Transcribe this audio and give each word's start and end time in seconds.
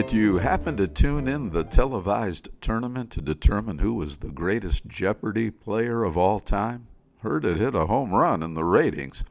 Did 0.00 0.12
you 0.12 0.38
happen 0.38 0.78
to 0.78 0.88
tune 0.88 1.28
in 1.28 1.50
the 1.50 1.62
televised 1.62 2.48
tournament 2.62 3.10
to 3.10 3.20
determine 3.20 3.80
who 3.80 3.92
was 3.92 4.16
the 4.16 4.30
greatest 4.30 4.86
Jeopardy 4.86 5.50
player 5.50 6.04
of 6.04 6.16
all 6.16 6.40
time? 6.40 6.86
Heard 7.22 7.44
it 7.44 7.58
hit 7.58 7.74
a 7.74 7.84
home 7.84 8.14
run 8.14 8.42
in 8.42 8.54
the 8.54 8.64
ratings. 8.64 9.24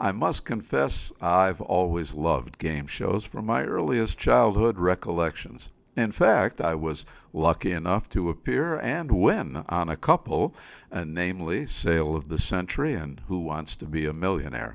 I 0.00 0.10
must 0.10 0.44
confess, 0.44 1.12
I've 1.20 1.60
always 1.60 2.14
loved 2.14 2.58
game 2.58 2.88
shows 2.88 3.22
from 3.22 3.46
my 3.46 3.62
earliest 3.62 4.18
childhood 4.18 4.76
recollections. 4.76 5.70
In 5.96 6.10
fact, 6.10 6.60
I 6.60 6.74
was 6.74 7.06
lucky 7.32 7.70
enough 7.70 8.08
to 8.08 8.28
appear 8.28 8.80
and 8.80 9.12
win 9.12 9.64
on 9.68 9.88
a 9.88 9.96
couple, 9.96 10.52
uh, 10.90 11.04
namely 11.04 11.64
Sale 11.64 12.16
of 12.16 12.26
the 12.26 12.38
Century 12.38 12.94
and 12.94 13.20
Who 13.28 13.38
Wants 13.38 13.76
to 13.76 13.86
Be 13.86 14.06
a 14.06 14.12
Millionaire. 14.12 14.74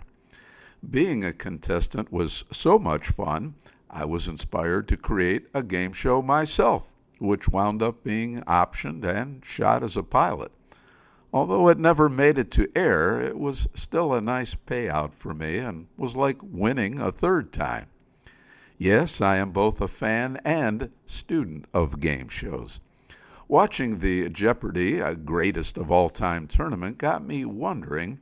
Being 0.90 1.26
a 1.26 1.34
contestant 1.34 2.14
was 2.14 2.46
so 2.50 2.80
much 2.80 3.10
fun, 3.10 3.56
I 3.90 4.06
was 4.06 4.28
inspired 4.28 4.88
to 4.90 4.98
create 4.98 5.48
a 5.54 5.64
game 5.64 5.94
show 5.94 6.22
myself, 6.22 6.84
which 7.20 7.48
wound 7.48 7.82
up 7.82 8.04
being 8.04 8.42
optioned 8.42 9.06
and 9.06 9.44
shot 9.46 9.84
as 9.84 9.96
a 9.96 10.04
pilot. 10.04 10.52
Although 11.34 11.70
it 11.70 11.78
never 11.78 12.10
made 12.10 12.38
it 12.38 12.52
to 12.52 12.72
air, 12.76 13.22
it 13.22 13.38
was 13.38 13.68
still 13.74 14.14
a 14.14 14.22
nice 14.22 14.56
payout 14.56 15.14
for 15.14 15.34
me 15.34 15.58
and 15.58 15.88
was 15.98 16.16
like 16.16 16.38
winning 16.42 17.00
a 17.00 17.12
third 17.12 17.52
time. 17.52 17.88
Yes, 18.78 19.22
I 19.22 19.38
am 19.38 19.52
both 19.52 19.82
a 19.82 19.88
fan 19.88 20.40
and 20.46 20.92
student 21.06 21.66
of 21.74 22.00
game 22.00 22.30
shows. 22.30 22.80
Watching 23.48 24.00
the 24.00 24.30
Jeopardy, 24.30 25.00
a 25.00 25.16
greatest 25.16 25.78
of 25.78 25.90
all 25.90 26.10
time 26.10 26.48
tournament, 26.48 26.98
got 26.98 27.26
me 27.26 27.46
wondering 27.46 28.20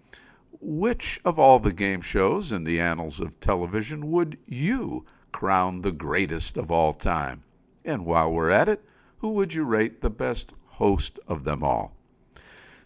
which 0.61 1.19
of 1.25 1.37
all 1.37 1.59
the 1.59 1.73
game 1.73 2.01
shows 2.01 2.51
in 2.51 2.63
the 2.63 2.79
annals 2.79 3.19
of 3.19 3.39
television 3.39 4.11
would 4.11 4.37
you 4.45 5.05
crown 5.35 5.81
the 5.81 5.91
greatest 5.91 6.55
of 6.55 6.71
all 6.71 6.93
time? 6.93 7.43
And 7.83 8.05
while 8.05 8.31
we're 8.31 8.51
at 8.51 8.69
it, 8.69 8.81
who 9.17 9.31
would 9.31 9.53
you 9.53 9.65
rate 9.65 9.99
the 9.99 10.09
best 10.09 10.53
host 10.65 11.19
of 11.27 11.43
them 11.43 11.61
all? 11.61 11.93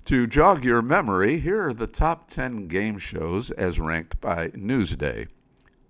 To 0.06 0.26
jog 0.26 0.66
your 0.66 0.82
memory, 0.82 1.40
here 1.40 1.68
are 1.68 1.76
the 1.76 1.86
top 1.86 2.28
10 2.28 2.68
game 2.68 2.98
shows 2.98 3.52
as 3.52 3.80
ranked 3.80 4.20
by 4.20 4.48
Newsday. 4.50 5.28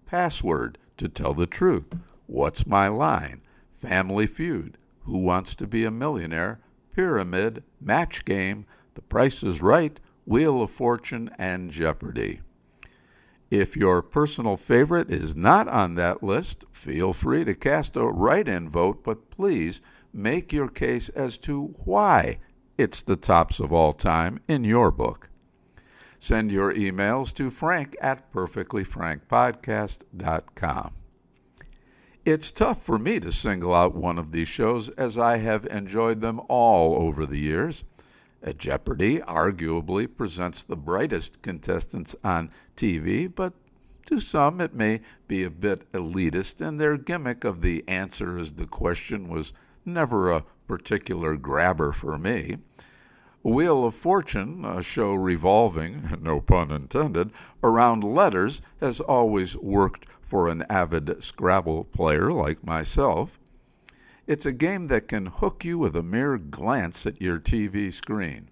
Password, 0.06 0.78
To 0.98 1.08
Tell 1.08 1.34
the 1.34 1.48
Truth, 1.48 1.94
What's 2.28 2.68
My 2.68 2.90
Line, 2.90 3.40
Family 3.78 4.28
Feud, 4.28 4.78
Who 5.04 5.20
Wants 5.20 5.56
to 5.56 5.66
Be 5.66 5.86
a 5.86 5.92
Millionaire, 5.92 6.60
Pyramid, 6.94 7.64
Match 7.80 8.26
Game, 8.26 8.66
The 8.96 9.02
Price 9.02 9.44
is 9.44 9.62
Right, 9.62 9.98
Wheel 10.26 10.62
of 10.62 10.72
Fortune, 10.72 11.34
and 11.38 11.72
Jeopardy! 11.72 12.42
If 13.52 13.76
your 13.76 14.04
personal 14.04 14.58
favorite 14.58 15.10
is 15.10 15.36
not 15.36 15.68
on 15.68 15.96
that 15.96 16.22
list, 16.22 16.66
feel 16.72 17.14
free 17.14 17.44
to 17.46 17.56
cast 17.56 17.98
a 17.98 18.06
write 18.06 18.48
in 18.48 18.70
vote, 18.70 19.04
but 19.04 19.32
please 19.32 19.82
make 20.14 20.54
your 20.54 20.68
case 20.68 21.10
as 21.10 21.40
to 21.40 21.74
why 21.84 22.38
it's 22.78 23.02
the 23.02 23.16
tops 23.16 23.60
of 23.60 23.74
all 23.74 23.94
time 23.94 24.40
in 24.48 24.64
your 24.64 24.92
book. 24.92 25.32
Send 26.20 26.52
your 26.52 26.72
emails 26.74 27.34
to 27.36 27.50
frank 27.50 27.96
at 28.02 28.32
perfectlyfrankpodcast.com. 28.32 30.92
It's 32.26 32.52
tough 32.52 32.84
for 32.84 33.00
me 33.00 33.22
to 33.22 33.32
single 33.32 33.74
out 33.74 33.96
one 33.96 34.20
of 34.20 34.32
these 34.32 34.48
shows 34.48 34.90
as 34.90 35.18
I 35.18 35.38
have 35.38 35.66
enjoyed 35.66 36.22
them 36.22 36.40
all 36.50 37.02
over 37.02 37.26
the 37.26 37.40
years. 37.40 37.84
Jeopardy 38.58 39.20
arguably 39.20 40.08
presents 40.08 40.64
the 40.64 40.78
brightest 40.78 41.42
contestants 41.42 42.16
on 42.24 42.52
TV, 42.78 43.30
but 43.34 43.54
to 44.06 44.20
some 44.20 44.62
it 44.62 44.74
may 44.74 45.02
be 45.28 45.44
a 45.44 45.50
bit 45.50 45.92
elitist, 45.92 46.62
and 46.66 46.80
their 46.80 46.98
gimmick 46.98 47.44
of 47.44 47.62
the 47.62 47.84
answer 47.88 48.38
as 48.38 48.54
the 48.54 48.66
question 48.66 49.28
was 49.28 49.54
never 49.86 50.32
a 50.32 50.46
particular 50.68 51.36
grabber 51.36 51.92
for 51.92 52.18
me. 52.18 52.56
Wheel 53.44 53.86
of 53.86 53.96
Fortune, 53.96 54.66
a 54.66 54.84
show 54.84 55.14
revolving, 55.14 56.18
no 56.22 56.42
pun 56.42 56.72
intended, 56.72 57.32
around 57.64 58.04
letters, 58.04 58.62
has 58.82 59.00
always 59.00 59.56
worked 59.58 60.08
for 60.22 60.48
an 60.48 60.64
avid 60.70 61.24
Scrabble 61.24 61.86
player 61.86 62.34
like 62.34 62.64
myself. 62.66 63.39
It's 64.30 64.46
a 64.46 64.54
game 64.54 64.90
that 64.90 65.08
can 65.08 65.26
hook 65.26 65.66
you 65.66 65.80
with 65.80 65.96
a 65.96 66.04
mere 66.04 66.38
glance 66.38 67.08
at 67.08 67.20
your 67.20 67.40
TV 67.40 67.92
screen. 67.92 68.52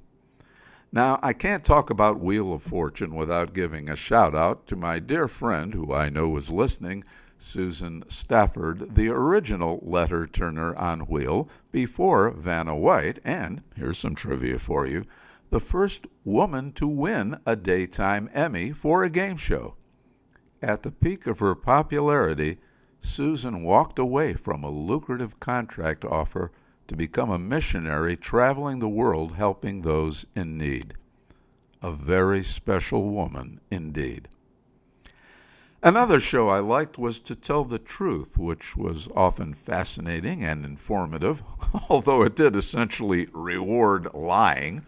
Now, 0.91 1.19
I 1.21 1.33
can't 1.33 1.63
talk 1.63 1.91
about 1.91 2.19
Wheel 2.19 2.51
of 2.51 2.63
Fortune 2.63 3.13
without 3.13 3.53
giving 3.53 3.87
a 3.87 3.95
shout 3.95 4.33
out 4.33 4.65
to 4.65 4.75
my 4.75 4.97
dear 4.97 5.27
friend 5.27 5.75
who 5.75 5.93
I 5.93 6.09
know 6.09 6.35
is 6.35 6.49
listening, 6.49 7.03
Susan 7.37 8.03
Stafford, 8.07 8.95
the 8.95 9.09
original 9.09 9.79
letter 9.83 10.25
turner 10.25 10.75
on 10.77 11.01
Wheel 11.01 11.47
before 11.71 12.31
Vanna 12.31 12.75
White, 12.75 13.19
and 13.23 13.61
here's 13.75 13.99
some 13.99 14.15
trivia 14.15 14.57
for 14.57 14.87
you 14.87 15.05
the 15.51 15.59
first 15.59 16.07
woman 16.25 16.71
to 16.71 16.87
win 16.87 17.39
a 17.45 17.55
daytime 17.55 18.31
Emmy 18.33 18.71
for 18.71 19.03
a 19.03 19.11
game 19.11 19.37
show. 19.37 19.75
At 20.59 20.81
the 20.81 20.89
peak 20.89 21.27
of 21.27 21.37
her 21.37 21.53
popularity, 21.53 22.57
Susan 23.01 23.63
walked 23.63 23.99
away 23.99 24.33
from 24.33 24.63
a 24.63 24.69
lucrative 24.69 25.39
contract 25.39 26.03
offer 26.05 26.51
to 26.87 26.95
become 26.95 27.29
a 27.29 27.39
missionary 27.39 28.15
traveling 28.15 28.79
the 28.79 28.87
world 28.87 29.33
helping 29.33 29.81
those 29.81 30.25
in 30.35 30.57
need. 30.57 30.93
A 31.81 31.91
very 31.91 32.43
special 32.43 33.09
woman 33.09 33.59
indeed. 33.69 34.27
Another 35.83 36.19
show 36.19 36.49
I 36.49 36.59
liked 36.59 36.97
was 36.97 37.19
To 37.19 37.35
Tell 37.35 37.63
the 37.63 37.77
Truth, 37.77 38.35
which 38.35 38.75
was 38.75 39.07
often 39.15 39.53
fascinating 39.53 40.43
and 40.43 40.65
informative, 40.65 41.43
although 41.89 42.23
it 42.23 42.35
did 42.35 42.55
essentially 42.55 43.27
reward 43.31 44.07
lying. 44.13 44.83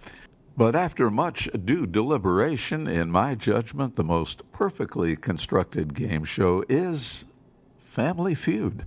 But 0.58 0.76
after 0.76 1.12
much 1.12 1.48
due 1.64 1.86
deliberation, 1.86 2.88
in 2.88 3.12
my 3.12 3.36
judgment, 3.36 3.96
the 3.96 4.04
most 4.04 4.52
perfectly 4.52 5.16
constructed 5.16 5.94
game 5.94 6.24
show 6.24 6.66
is 6.68 7.26
Family 7.90 8.36
Feud. 8.36 8.86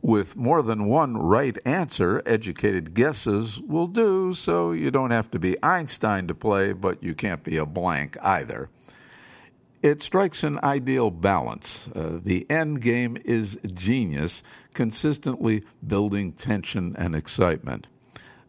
With 0.00 0.34
more 0.34 0.62
than 0.62 0.86
one 0.86 1.18
right 1.18 1.58
answer, 1.66 2.22
educated 2.24 2.94
guesses 2.94 3.60
will 3.60 3.86
do, 3.86 4.32
so 4.32 4.72
you 4.72 4.90
don't 4.90 5.10
have 5.10 5.30
to 5.32 5.38
be 5.38 5.62
Einstein 5.62 6.26
to 6.28 6.34
play, 6.34 6.72
but 6.72 7.02
you 7.02 7.14
can't 7.14 7.44
be 7.44 7.58
a 7.58 7.66
blank 7.66 8.16
either. 8.22 8.70
It 9.82 10.00
strikes 10.00 10.42
an 10.42 10.58
ideal 10.62 11.10
balance. 11.10 11.88
Uh, 11.88 12.20
the 12.24 12.50
end 12.50 12.80
game 12.80 13.18
is 13.22 13.58
genius, 13.74 14.42
consistently 14.72 15.62
building 15.86 16.32
tension 16.32 16.96
and 16.96 17.14
excitement. 17.14 17.86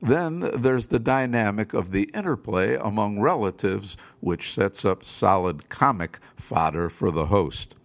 Then 0.01 0.39
there's 0.39 0.87
the 0.87 0.99
dynamic 0.99 1.73
of 1.73 1.91
the 1.91 2.09
interplay 2.13 2.75
among 2.75 3.19
relatives, 3.19 3.97
which 4.21 4.53
sets 4.53 4.85
up 4.85 5.03
solid 5.03 5.67
comic 5.67 6.19
fodder 6.37 6.89
for 6.89 7.11
the 7.11 7.25
host 7.25 7.75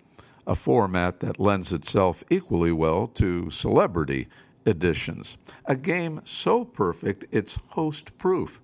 a 0.46 0.54
format 0.54 1.20
that 1.20 1.40
lends 1.40 1.72
itself 1.72 2.22
equally 2.30 2.72
well 2.72 3.06
to 3.08 3.50
celebrity 3.50 4.28
editions. 4.64 5.36
A 5.64 5.76
game 5.76 6.20
so 6.24 6.64
perfect 6.64 7.24
it's 7.30 7.58
host 7.68 8.16
proof. 8.18 8.60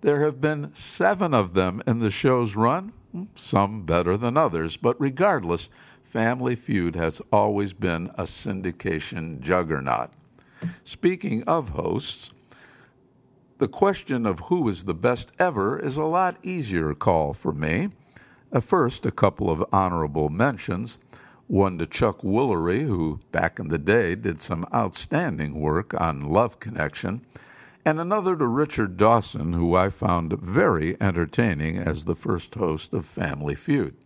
There 0.00 0.22
have 0.22 0.40
been 0.40 0.74
seven 0.74 1.34
of 1.34 1.54
them 1.54 1.82
in 1.86 1.98
the 1.98 2.10
show's 2.10 2.56
run, 2.56 2.92
hmm, 3.12 3.24
some 3.34 3.84
better 3.84 4.16
than 4.16 4.36
others, 4.36 4.76
but 4.76 5.00
regardless, 5.00 5.68
Family 6.04 6.56
Feud 6.56 6.96
has 6.96 7.22
always 7.32 7.72
been 7.72 8.08
a 8.18 8.24
syndication 8.24 9.40
juggernaut. 9.40 10.10
Speaking 10.84 11.44
of 11.44 11.70
hosts, 11.70 12.32
the 13.58 13.68
question 13.68 14.26
of 14.26 14.40
who 14.40 14.68
is 14.68 14.84
the 14.84 14.94
best 14.94 15.32
ever 15.38 15.78
is 15.78 15.96
a 15.96 16.04
lot 16.04 16.38
easier 16.42 16.94
call 16.94 17.34
for 17.34 17.52
me. 17.52 17.90
First, 18.58 19.06
a 19.06 19.12
couple 19.12 19.48
of 19.48 19.64
honorable 19.72 20.28
mentions 20.28 20.98
one 21.50 21.78
to 21.78 21.86
Chuck 21.86 22.22
Woolery, 22.22 22.82
who 22.82 23.18
back 23.32 23.58
in 23.58 23.68
the 23.68 23.78
day 23.78 24.14
did 24.14 24.40
some 24.40 24.64
outstanding 24.72 25.60
work 25.60 26.00
on 26.00 26.22
Love 26.22 26.60
Connection, 26.60 27.22
and 27.84 27.98
another 27.98 28.36
to 28.36 28.46
Richard 28.46 28.96
Dawson, 28.96 29.52
who 29.52 29.74
I 29.74 29.90
found 29.90 30.32
very 30.34 30.96
entertaining 31.00 31.76
as 31.76 32.04
the 32.04 32.14
first 32.14 32.54
host 32.54 32.94
of 32.94 33.04
Family 33.04 33.56
Feud. 33.56 33.96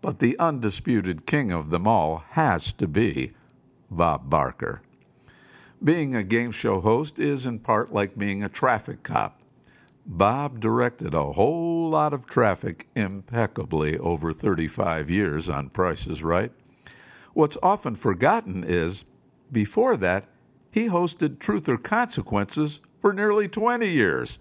But 0.00 0.18
the 0.18 0.38
undisputed 0.38 1.26
king 1.26 1.52
of 1.52 1.68
them 1.68 1.86
all 1.86 2.24
has 2.30 2.72
to 2.74 2.88
be 2.88 3.32
Bob 3.90 4.30
Barker. 4.30 4.80
Being 5.84 6.14
a 6.14 6.22
game 6.22 6.52
show 6.52 6.80
host 6.80 7.18
is 7.18 7.44
in 7.44 7.58
part 7.58 7.92
like 7.92 8.16
being 8.16 8.42
a 8.42 8.48
traffic 8.48 9.02
cop. 9.02 9.42
Bob 10.08 10.60
directed 10.60 11.14
a 11.14 11.32
whole 11.32 11.90
lot 11.90 12.12
of 12.12 12.26
traffic 12.26 12.86
impeccably 12.94 13.98
over 13.98 14.32
35 14.32 15.10
years 15.10 15.50
on 15.50 15.68
Price 15.68 16.06
is 16.06 16.22
Right. 16.22 16.52
What's 17.34 17.58
often 17.60 17.96
forgotten 17.96 18.62
is, 18.62 19.04
before 19.50 19.96
that, 19.96 20.28
he 20.70 20.86
hosted 20.86 21.40
Truth 21.40 21.68
or 21.68 21.76
Consequences 21.76 22.80
for 23.00 23.12
nearly 23.12 23.48
20 23.48 23.88
years. 23.88 24.38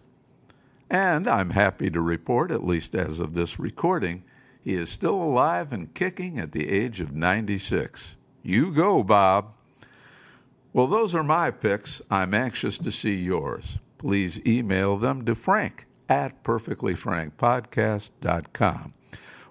And 0.87 1.27
I'm 1.27 1.49
happy 1.49 1.89
to 1.89 1.99
report, 1.99 2.51
at 2.51 2.63
least 2.63 2.93
as 2.93 3.19
of 3.19 3.33
this 3.33 3.59
recording, 3.59 4.23
he 4.63 4.73
is 4.73 4.89
still 4.89 5.15
alive 5.15 5.73
and 5.73 5.93
kicking 5.95 6.37
at 6.37 6.51
the 6.51 6.69
age 6.69 7.01
of 7.01 7.11
96. 7.11 8.17
You 8.43 8.71
go, 8.71 9.01
Bob. 9.01 9.55
Well, 10.73 10.87
those 10.87 11.15
are 11.15 11.23
my 11.23 11.49
picks. 11.49 12.03
I'm 12.11 12.35
anxious 12.35 12.77
to 12.77 12.91
see 12.91 13.15
yours. 13.15 13.79
Please 13.97 14.45
email 14.45 14.97
them 14.97 15.23
to 15.25 15.35
frank 15.35 15.85
at 16.09 16.43
perfectlyfrankpodcast.com, 16.43 18.93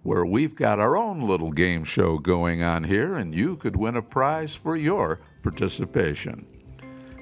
where 0.02 0.24
we've 0.24 0.54
got 0.54 0.78
our 0.78 0.96
own 0.96 1.22
little 1.22 1.50
game 1.50 1.82
show 1.84 2.18
going 2.18 2.62
on 2.62 2.84
here, 2.84 3.16
and 3.16 3.34
you 3.34 3.56
could 3.56 3.76
win 3.76 3.96
a 3.96 4.02
prize 4.02 4.54
for 4.54 4.76
your 4.76 5.20
participation. 5.42 6.46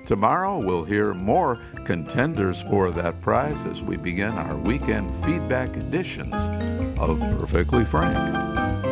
Tomorrow, 0.07 0.59
we'll 0.59 0.85
hear 0.85 1.15
more 1.15 1.61
contenders 1.85 2.61
for 2.63 2.91
that 2.91 3.21
prize 3.21 3.65
as 3.67 3.85
we 3.85 3.97
begin 3.97 4.33
our 4.33 4.57
weekend 4.57 5.09
feedback 5.25 5.77
editions 5.77 6.35
of 6.99 7.21
Perfectly 7.39 7.85
Frank. 7.85 8.92